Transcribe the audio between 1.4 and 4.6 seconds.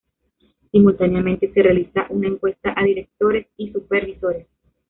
se realizará una encuesta a directores y supervisores.